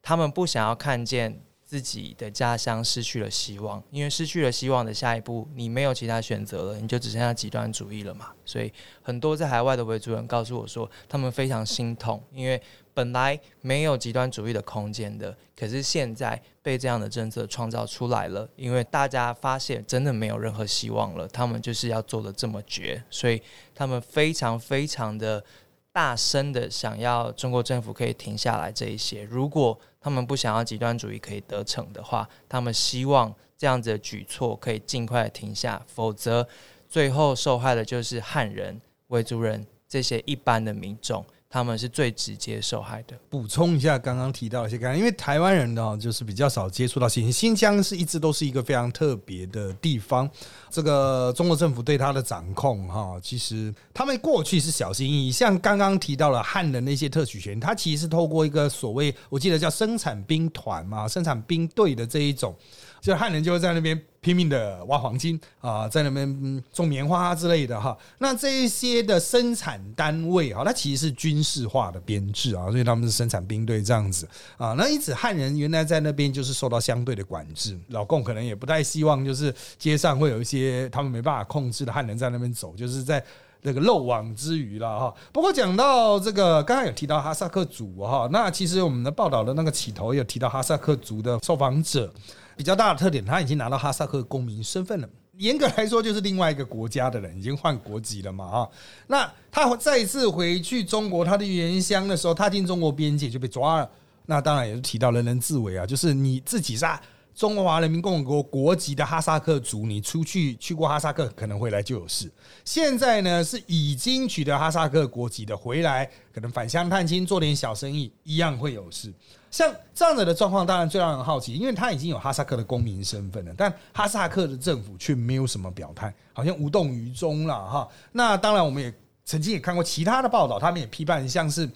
[0.00, 1.38] 他们不想要看见。
[1.72, 8.28] 自己的家乡失去了希望，因为失去了希望的下一步，你没有其他选择了，你就只剩下极端主义了嘛。
[8.44, 12.60] 所以很多在海外的维族人告诉我说，他们非常心痛，因为
[12.92, 23.40] 本来没有极端主义的空间的，可是现在被这样的政策创造出来了，因为大家发现真的没有任何希望了，他们就是要做的这么绝，所以
[23.74, 25.42] 他们非常非常的
[25.90, 29.80] 大声的想要中国政府可以停下来这一些，如果。
[30.02, 36.46] 他们不想要极端主义可以得逞的话，他们希望这样子的举措可以尽快停下，否则
[36.88, 41.24] 最后受害的就是汉人、维族人这些一般的民众。
[41.52, 43.14] 他们是最直接受害的。
[43.28, 50.26] 补充一下刚刚提到一些概念，因为台湾人呢，就是比较少接触到新新疆，是一直都是一个非常特别的地方。
[50.70, 55.30] 这个中国政府对它的掌控，哈，其实他们过去是小心翼翼。
[55.30, 62.56] 像刚刚提到了汉人那些特许权，它其实是透过一个所谓，我记得叫生产兵团嘛，生产兵队的这一种。
[63.02, 67.98] 就汉人就会在那边拼命的挖黄金啊，在那边种棉花之类的哈。
[68.18, 74.72] 那这一些的生产单位啊，它其实是军事化的编制啊，所以他们是生产兵队这样子啊。
[74.78, 83.20] 那因此汉人原来在那边就是受到相对的管制，老共可能也不太希望就是街上会有一些他们没办法控制的汉人在那边走，就是在
[83.62, 85.14] 那个漏网之鱼了哈。
[85.32, 92.08] 不过讲到这个，刚刚有提到哈萨克族哈，那其实我们的报道的那个起头有提到哈萨克族的受访者。
[92.56, 95.08] 比较大的特点，他已经拿到哈萨克公民身份了。
[95.38, 98.44] 严格来说，就是另外一个国家的人，已经换国籍了嘛？
[98.44, 98.68] 啊，
[99.06, 103.90] 那他再次回去中国他的原乡的时候，踏进中国边界就被抓了。
[104.26, 106.86] 那当然也是提到人人自危啊，就是你自己是
[107.34, 112.30] 中华人民共和国国籍的哈萨克族，你出去去过哈萨克，可能回来就有事。
[112.62, 119.10] 现在呢，是已经取得哈萨克国籍的回来，可能返乡探亲，做点小生意，一样会有事。
[119.52, 127.88] 像这样子的状况，当然最让人好奇，因为他已经有哈萨克的公民身份了，但哈萨克的政府却没有什么表态，好像无动于衷了哈。
[128.12, 128.92] 那当然，我们也
[129.26, 131.68] 曾经也看过其他的报道，他们也批判，像是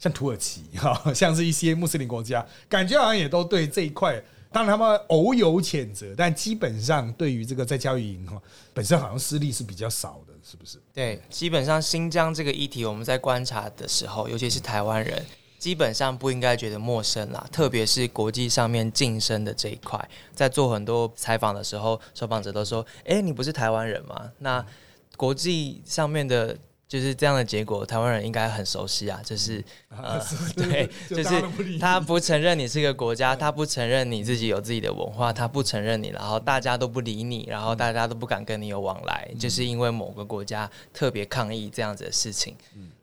[0.00, 8.36] 像土耳其哈，像是一些穆斯林国家，感觉好像也都对这一块，当然他们偶有谴责，但基本上对于这个在教育营哈
[8.74, 10.82] 本身好像私利是比较少的，是不是？
[10.92, 15.24] 对，基本上新疆这个议题，我们在观察的时候，尤其是台湾人。
[15.62, 24.66] 基本上不应该觉得陌生啦，特别是国际上面晋升的这一块，在做很多采访的时候，受访者都说：“哎，你不是台湾人吗？”那
[25.16, 26.58] 国际上面的。
[26.92, 29.18] 就是这样的结果，台湾人应该很熟悉啊。
[29.24, 30.22] 就是呃，
[30.54, 42.54] 对，就是他不承认你是一个国家，他不承认你自己有自己的文化，他不承认你，然后大家都不理你，然后大家都不敢跟你有往来，就是因为某个国家特别抗议这样子的事情。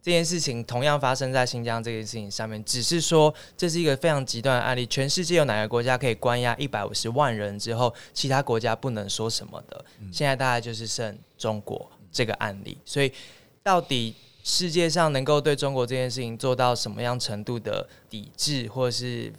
[0.04, 4.86] 这件事情同样发生在新疆这件事情上面，只是说这是一个非常极端的案例。
[4.86, 9.84] 全世界有哪个国家可以关押一百五十万人之后，其他国家不能说什么的？
[10.14, 13.12] 现在大概就是剩中国这个案例，所以。
[13.70, 19.32] 到底世界上能够对中国这件事情做到什么样程度的抵制，或是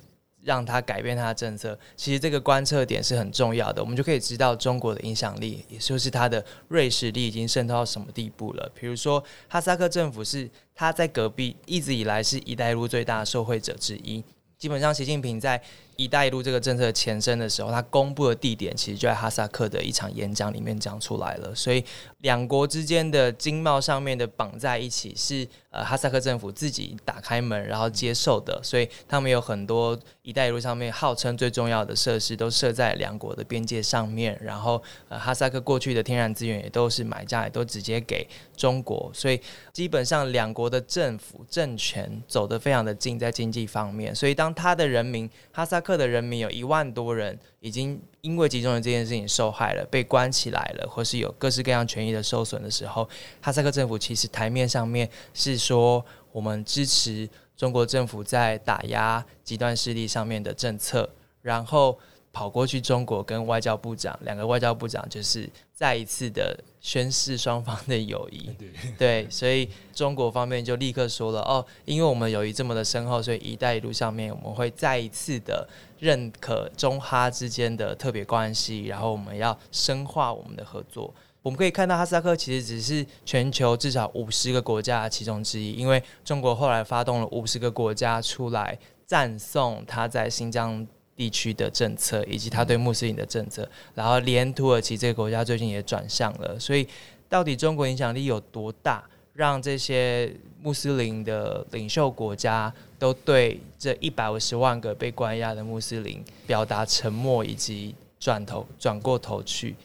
[0.45, 1.77] 让他改变他的政策？
[1.97, 8.71] 其实这个观测点是很重要的，我们就可以知道中国的影响力，也就是它的锐实力已经渗透到什么地步了。
[8.73, 14.23] 比如说，哈萨克政府是他在隔壁，一直以来是一带一路最大的受惠者之一。
[14.57, 15.61] 基本上，习近平在。
[16.01, 21.55] “一带一路”这个政策前身的时候，他公布的地点其实就在哈萨克的一场演讲里面讲出来了。
[21.55, 21.85] 所以，
[22.21, 28.59] 两国之间的经贸上面的绑在一起，是呃哈萨克政府自己打开门然后接受的。
[28.63, 34.39] 所以，他们有很多“一带一路”上面号称最重要的设施都设在两国的边界上面。
[34.43, 39.11] 然后，呃哈萨克过去的天然资源也都是买家，也都直接给中国。
[39.13, 39.39] 所以，
[39.73, 44.15] 基本上两国的政府政权走得非常的近，在经济方面。
[44.15, 53.09] 所以，当他的人民哈萨克克的人民有一万多人已经因为集中营这件事情受害了，被关起来了，或是有各式各样权益的受损的时候，
[53.43, 61.11] 哈萨克政府其实台面上面是说我们支持中国政府在打压极端势力上面的政策，
[61.43, 61.99] 然后。
[62.33, 68.49] 跑过去中国跟外交部长两个外交部长就是再一次的宣示双方的友谊，
[68.97, 81.13] 对，所以中国方面就立刻说了哦，因为我们友谊这么的深厚，所以一带一路上面我们会再一次的认可中哈之间的特别关系，然后我们要深化我们的合作。
[81.43, 90.87] 我们可以看到哈萨克其实只是全球至少五十个国家其中之一，因为中国后来发动了五十个国家出来赞颂他在新疆。
[91.21, 96.89] 地区的政策以及他对穆斯林的政策，然后连土耳其这个国家最近也转向了，所以
[97.29, 99.05] 到底中国影响力有多大，
[99.35, 109.77] 让这些穆斯林的领袖国家都对这一百五十万个被关押的穆斯林表达沉默以及转头转过头去？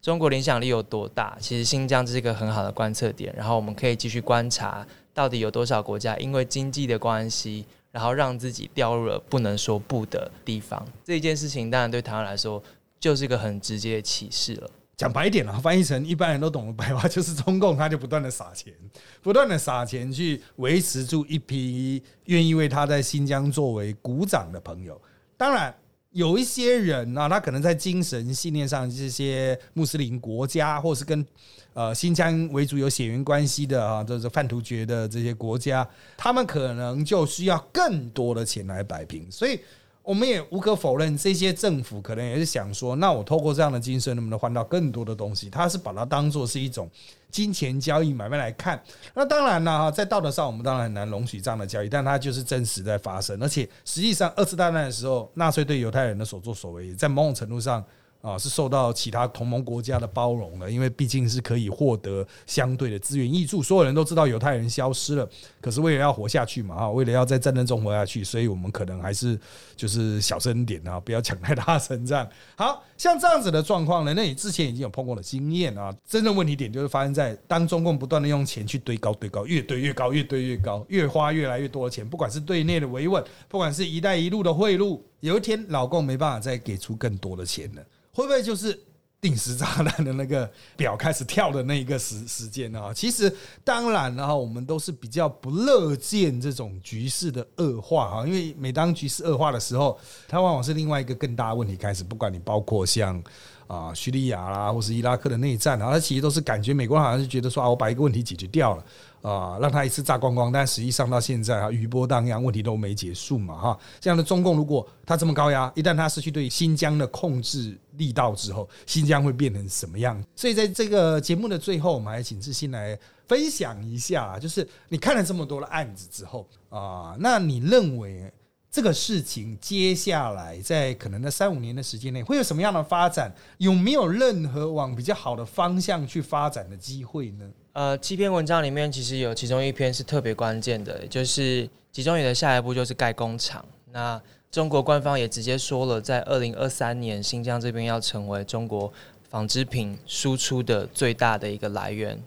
[0.00, 1.36] 中国影响力有多大？
[1.40, 7.66] 其实新疆这是一个很好的观测点，然后我们可以继续观察，到底有多少国家因为经济的关系。
[7.94, 12.60] 然后让自己掉入了不能说不的地方，这一件事情当然对台湾来说
[12.98, 14.68] 就是一个很直接的启示了。
[14.96, 18.74] 讲白一点了，翻译成一般人都懂的白话，就是中共他就不断的撒钱，
[19.22, 25.00] 不断的撒钱去维持住一批愿意为他在新疆作为鼓掌的朋友。
[25.36, 25.72] 当然。
[26.14, 31.26] 有一些人啊，他可能在精神信念上，这些穆斯林国家，或是跟
[31.74, 39.60] 呃新疆维族有血缘关系的啊，就是贩突厥的这些国家，他们可能就需要更多的钱来摆平，所以。
[40.04, 45.48] 我们也无可否认，这些政府可能也是想说，那我透过这样的精神，能不能换到更多的东西？
[45.48, 46.88] 他是把它当做是一种
[47.30, 48.80] 金钱交易买卖来看。
[49.14, 53.42] 那当然了哈，在道德上，我们当然很难容许这样的交易，但它就是真实在发生。
[53.42, 57.82] 而且实际上，二次大战的时候，纳粹对犹太人的所作所为，在某种程度上。
[58.24, 63.62] 啊，是受到其他同盟国家的包容的，因为毕竟是可以获得相对的资源益助。
[63.62, 65.28] 所有人都知道犹太人消失了，
[65.60, 69.38] 可是为了要活下去嘛，哈，为了要在战争中活下去，所以我们可能还是
[69.76, 72.06] 就是小声点啊，不要抢太大声。
[72.06, 75.94] 这样，好像这样子的状况呢，那你之前已经有碰过的经验啊。
[76.08, 87.82] 真正问题点就是发生在当中共不断的用钱去堆高、堆高，越堆越高，越堆越高，越花越来越多的钱，不管是对内的维稳，不管是一带一路的贿赂，有一天老共没办法再给出更多的钱了。
[88.14, 88.80] 会不会就是
[89.20, 93.30] 定时炸弹的那个表开始跳的那一个时时间呢，其实
[93.62, 103.22] 当然了哈，我们都是比较不乐见这种局势的恶化哈，因为每当局势恶化的时候，它往往是另外一个更大的问题开始，不管你包括像。
[103.66, 108.84] 啊，叙利亚啦，或是伊拉克的内战啊，它其实都是感觉美国好像是觉得说啊，我把一个问题解决掉了
[109.24, 113.78] 啊，让他一次炸光光，但实际上到现在啊，余波荡漾，问题都没结束嘛哈。
[113.98, 120.22] 这样的中共如果他这么高压，一旦他失去对新疆的控制力道之后，新疆会变成什么样？
[120.36, 128.30] 所以在这个节目的最后，我们还请志新来分享一下，就是你看了这么多的案子之后啊，那你认为？
[128.70, 133.32] 这个事情接下来在可能的三五年的时间内会有什么样的发展？
[133.58, 137.48] 有没有任何往比较好的方向去发展的机会呢？
[137.74, 143.64] 呃，七篇文章里面其实有其中一篇是特别关键的，就是集中营的下一步就是盖工厂。
[143.90, 148.92] 那中国官方也直接说了，在二零二三年新疆这边要成为中国
[149.28, 152.22] 纺织品输出的最大的一个来源，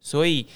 [0.00, 0.46] 所以。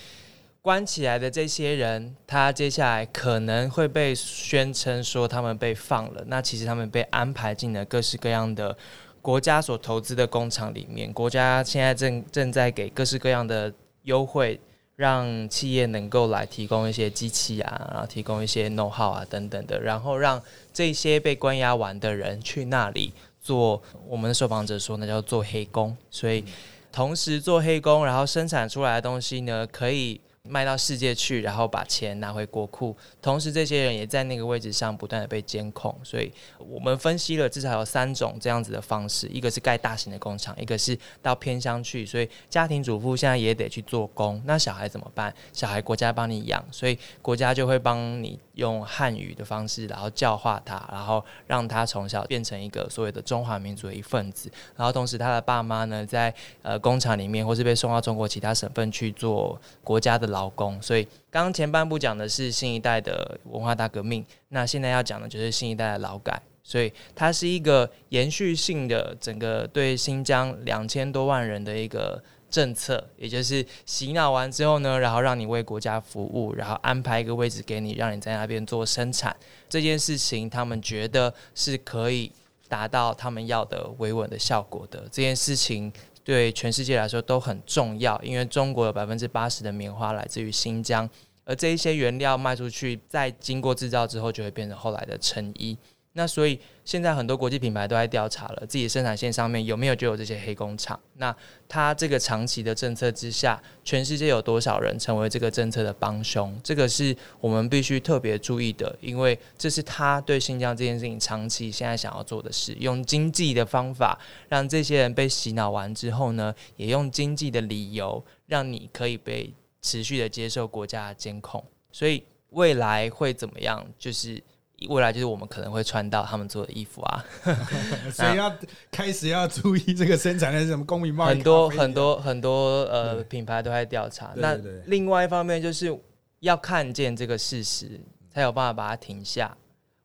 [0.63, 6.25] 关起来的这些人，他接下来可能会被宣称说他们被放了。
[6.27, 8.77] 那其实他们被安排进了各式各样的
[9.23, 11.13] 国家所投资的工厂里面。
[11.13, 13.73] 国家现在正正在给各式各样的
[14.07, 14.59] 优惠，
[14.97, 20.43] 让企业能够来提供一些机器啊，然后提供一些 know how 啊等等的，然后让
[20.73, 23.81] 这些被关押完的人去那里做。
[24.09, 25.97] 我们的受访者说，那叫做黑工。
[26.11, 26.43] 所以
[26.91, 30.21] 同时做黑工，然后生产出来的东西呢，可以。
[30.49, 32.97] 卖到世界去，然后把钱拿回国库。
[33.21, 35.93] 同时，这些人也在那个位置上不断的被监控。
[36.05, 42.07] 所以我们分析了至少有三种这样子的方式：一个是盖大型的工厂，一个是到偏乡去。
[42.07, 44.41] 所以家庭主妇现在也得去做工。
[44.45, 45.35] 那小孩怎么办？
[45.53, 54.49] 小孩国家帮你养，所以国家就会帮你用汉语的方式，然后教化他，然后让他从小变成一个所谓的中华民族的一份子。
[54.77, 56.33] 然后同时，他的爸妈呢，在
[56.63, 60.36] 呃工厂里面，或是被送到中国其他省份去做国家的。
[60.37, 79.35] 劳工，所以刚刚前半部讲的是新一代的文化大革命，那现在要讲的就是新一代的劳改，所以它是一个延续性的整个对新疆两千多万人的一个政策，也就是洗脑完之后呢，然后让你为国家服务，然后安排一个位置给你，让你在那边做生产。
[79.71, 82.31] 这件事情，他们觉得是可以
[82.69, 85.01] 达到他们要的维稳的效果的。
[85.11, 85.91] 这件事情。
[86.27, 91.09] 对全世界来说都很重要，因为中国有百分之八十的棉花来自于新疆，
[91.45, 95.79] 而这一些原料卖出去，再经过制造之后，就会变成后来的成衣。
[96.17, 100.99] 那所以现在很多国际品牌都在调查了自己生产线上面有没有就有这些黑工厂。
[101.17, 101.37] 那
[101.69, 106.59] 它这个长期的政策之下，全世界有多少人成为这个政策的帮凶？
[106.65, 119.53] 这个是我们必须特别注意的，因为这是他对新疆这件事情长期现在想要做的事，用经济的方法让这些人被洗脑完之后呢，也用经济的理由让你可以被
[119.83, 121.63] 持续的接受国家的监控。
[121.93, 123.87] 所以未来会怎么样？
[123.99, 124.43] 就是。
[124.89, 127.25] 未来就是我们可能会穿到他们做的衣服啊，
[128.13, 128.55] 所以要
[128.91, 131.35] 开始要注意这个生产的什么公民贸易。
[131.35, 134.33] 很多很多很多呃品牌都在调查。
[134.37, 134.55] 那
[134.85, 135.99] 另外一方面就是
[136.41, 137.99] 要看见这个事实，
[138.31, 139.57] 才有办法把它停下。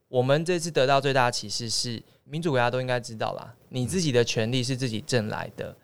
[0.07, 5.75] 我们这次得到最大的启示是，民主国家都应该知道啦，你自己的权利是自己挣来的。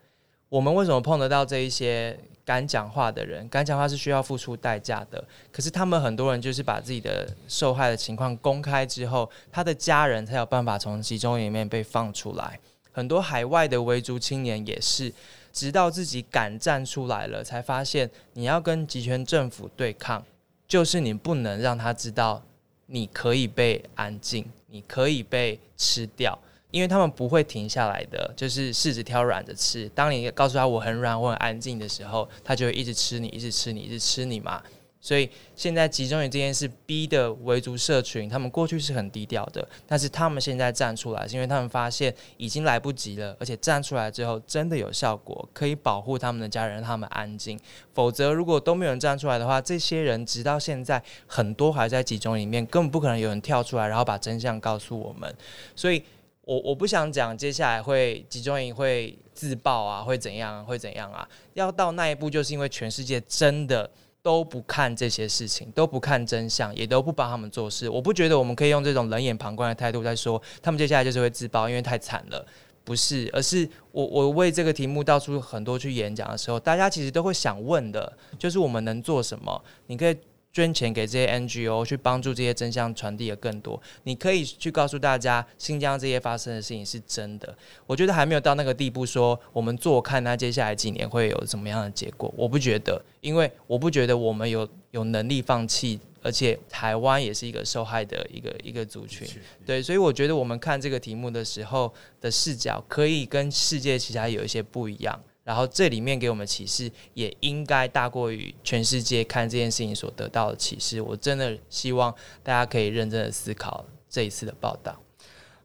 [0.48, 2.18] 我们为什么碰得到这一些？
[2.48, 5.22] 敢讲话的人，敢讲话是需要付出代价的。
[5.52, 12.58] 可是他们很多人就是把自己的受害的情况公开之后，他的家人才有办法从集中营里面被放出来。
[12.90, 15.12] 很多海外的维族青年也是，
[15.52, 20.24] 直到自己敢站出来了，才发现你要跟集权政府对抗，
[20.66, 22.42] 就是你不能让他知道
[22.86, 26.38] 你可以被安静，你可以被吃掉。
[26.70, 29.88] 因为他们不会停下来的，就是柿子挑软的吃。
[29.94, 34.62] 当你告诉他我很软，我很安静的时候，他就会一直吃你，一直吃你，一直吃你嘛。
[35.00, 47.58] 所以现在集中于这件事，逼的维族社群，他们过去是很低调的，但是他们现在站出来，是因为他们发现已经来不及了，而且站出来之后真的有效果，可以保护他们的家人，让他们安静。
[47.94, 55.32] 否则，如果都没有人站出来的话，这些人直到现在很多还在集中里面，根本不可能有人跳出来，然后把真相告诉我们。
[55.76, 56.02] 所以。
[56.48, 61.28] 我我不想讲接下来会集中营会自爆啊，会怎样，会怎样啊？
[61.52, 63.88] 要到那一步，就是因为全世界真的
[64.22, 67.86] 都不看这些事情，都不看真相，也都不帮他们做事。
[67.86, 72.42] 我不觉得我们可以用这种冷眼旁观的态度在说他们接下来就是会自爆，因为太惨了。
[72.82, 79.62] 不是，而是我我为这个题目到处很多去演讲的时候，大家其实都会想问的，就是我们能做什么？
[79.86, 80.16] 你可以。
[80.52, 83.80] 捐钱给这些 NGO 去帮助这些真相传递的更多。
[84.04, 87.56] 你可以去告诉大家，新疆这些发生的事情是真的。
[87.86, 92.32] 我觉得还没有到那个地步，说我们做看它接下来几年会有什么样的结果。
[92.36, 99.28] 我不觉得，因为我不觉得我们有有能力放弃，而且台湾也是一个受害的一个一个族群。
[99.64, 105.20] 对，所以我觉得我们看这个题目的时候的视角，可以跟世界其他有一些不一样。
[105.48, 111.00] 然后这里面给我们启示，也应该大过于全世界看这件事情所得到的启示。
[111.00, 115.02] 我真的希望大家可以认真的思考这一次的报道。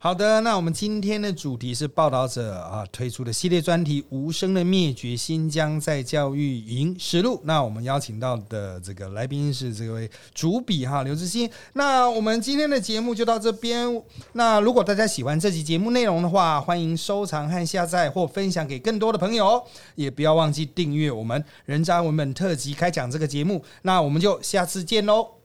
[0.04, 7.38] 好的，那我们今天的主题是报道者啊推出的系列专题《无声的灭绝：新疆在教育营实录》。
[7.46, 11.50] 那我们邀请到的这个来宾是这位主笔哈刘志新。
[11.72, 14.04] 那我们今天的节目就到这边。
[14.34, 19.64] 那如果大家喜欢这期节目内容的话，欢迎收藏和下载或分享给更多的朋友，
[19.96, 23.64] 也不要忘记订阅我们人渣文本特辑开讲这个节目。
[23.84, 25.43] 那我们就下次见喽。